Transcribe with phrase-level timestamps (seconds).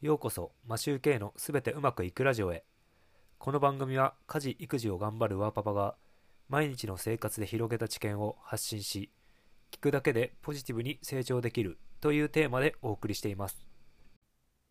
[0.00, 2.62] ようこそマシューケイのすべてうまくいくラジオへ。
[3.36, 5.96] この番組は家事育児を頑張るワーパパが
[6.48, 9.10] 毎日の生活で広げた知見を発信し
[9.72, 13.66] 聞くだけでポジティブに成長できるというテーマでお送りしています。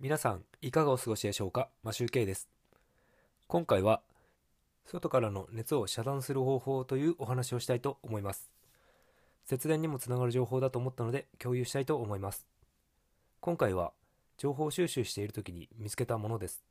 [0.00, 1.68] 皆さんいかがお過ごしでしょうか？
[1.84, 2.48] マシューケイです。
[3.46, 4.02] 今回は
[4.86, 8.50] 外からの熱を遮断する方法というお話をしたいと思います。
[9.44, 12.44] 節電にもつながる情報だと思ったので共有したいと思います。
[13.38, 13.92] 今回は
[14.42, 16.64] 情報収集している時に見つけたものです。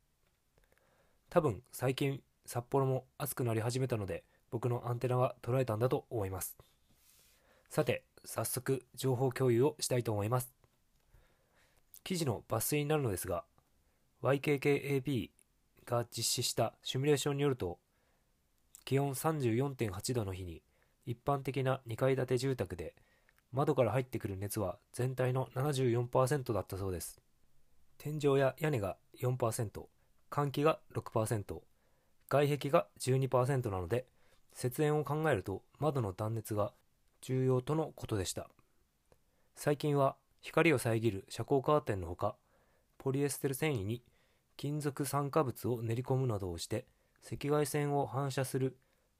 [1.30, 6.54] 多分最近札幌も暑くなり始めたので僕のアンテナが捉えたんだと思います。
[7.70, 10.52] さて早速情報共有をしたいと思います。
[12.04, 13.42] 記事の抜粋になるのですが
[14.22, 15.30] YKKAP
[15.86, 17.78] が実施したシミュレーションによると
[18.84, 20.60] 気温34.8度の日に
[21.06, 22.94] 一般的な2階建て住宅で
[23.50, 27.21] 窓から入ってくる熱は全体の74%だったそうです。
[28.04, 29.70] 天井や屋根が4%
[30.28, 31.60] 換気が6%
[32.28, 34.06] 外壁が12%なので
[34.52, 36.72] 節電を考えると窓の断熱が
[37.20, 38.48] 重要とのことでした。
[39.54, 42.34] 最近は光を遮る遮光カーテンのほか
[42.98, 44.02] ポリエステル繊維に
[44.56, 46.86] 金属酸化物を練り込むなどをして
[47.24, 48.76] 赤外線を反射する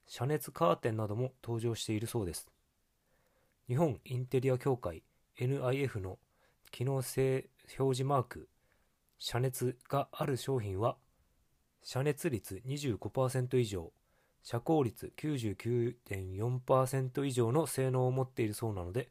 [0.08, 2.50] 遮熱カーテンなども登場しているそうです。
[3.68, 5.04] 日本インテリア協会
[5.38, 6.18] NIF の
[6.72, 8.48] 機能性表示マーク
[9.24, 10.96] 遮熱がある商品は
[11.80, 13.92] 遮熱率25%以上
[14.42, 19.10] 遮光率99.4%以上の性能を持っているそうなので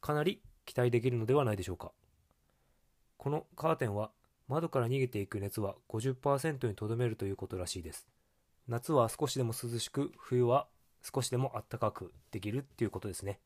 [0.00, 1.92] かなり期待できるのではないでしょうか。
[3.18, 4.10] このカーテンは
[4.48, 8.08] 窓から逃げていく熱は50%にとどめるということらしいです。
[8.68, 10.66] 夏は少しでも涼しく冬は
[11.02, 13.38] 少しでも暖かくできるっていうことですね。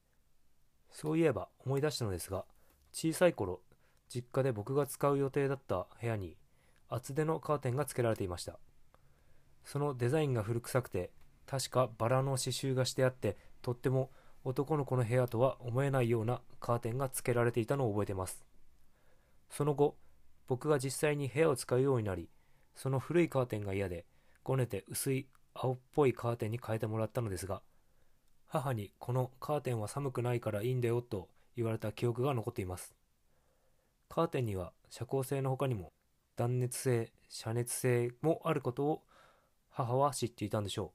[0.93, 2.45] そういえば思い出したのですが
[2.93, 3.61] 小さい頃
[4.09, 6.37] 実家で僕が使う予定だった部屋に
[6.89, 8.59] 厚手のカーテンが付けられていました。
[9.65, 11.11] そのデザインが古臭くて
[11.47, 14.11] 確かバラの刺繍がしてあってとっても
[14.45, 18.45] 男の子の部屋とは思えないようなカーテンが付けられていたのを覚えてます。
[19.51, 19.97] その後
[20.47, 22.29] 僕が実際に部屋を使うようになり
[22.75, 24.07] その古いカーテンが嫌で
[24.45, 27.63] ごねて薄い青っぽいカーテンに変えてもらったのですが
[28.47, 32.95] 母にこのカーテンは寒くないからいいんだよと言われた記憶が残っています。
[34.17, 35.93] カーテンには遮光性の他にも
[36.37, 39.03] 断熱性遮熱性もあることを
[39.69, 40.95] 母は知っていたんでしょ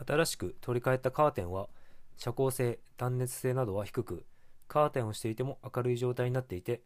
[0.00, 0.04] う。
[0.04, 1.68] 新しく取り替えたカーテンは
[2.16, 4.26] 遮光性断熱性などは低く
[4.66, 6.82] カーテンをしていても明るい状態になっていて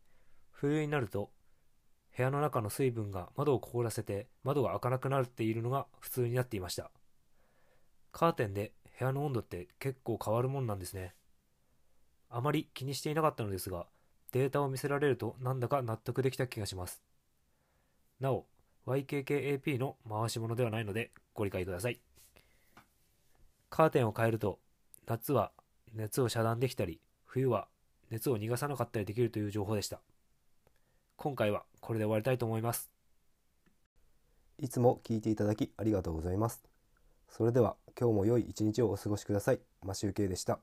[0.50, 1.30] 冬になると
[2.14, 6.90] 部屋の中の水分が窓を凍らせて窓が開かなくなっているのが普通になっていました。
[8.12, 11.14] カーテンで部屋の温度って結構変わるもんなんですね。
[12.28, 13.86] あまり気にしていなかったのですが
[14.32, 17.02] データを見せられるとなんだか納得できた気がします。
[18.20, 18.46] なお、
[18.86, 22.00] YKKAP の回し物ではないのでご理解ください。
[23.68, 24.58] カーテンを変えると
[25.06, 25.52] 夏は
[25.94, 27.68] 熱を遮断できたり冬は
[28.10, 30.00] 熱を逃がさなかったりできるという情報でした。
[31.16, 32.90] 今回はこれで終わりたいと思います。
[34.58, 36.62] いつも聞いていただきありがとうございます。
[37.28, 39.60] それでは今日も良い一日をお過ごしください。
[39.84, 40.60] マシュウケイでした。